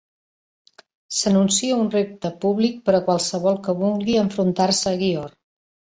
S'anuncia 1.17 1.75
un 1.83 1.91
repte 1.95 2.31
públic 2.45 2.81
per 2.89 2.95
a 3.01 3.03
qualsevol 3.11 3.61
que 3.69 3.79
vulgui 3.83 4.19
enfrontar-se 4.23 4.95
a 4.95 5.01
Gyor. 5.03 5.37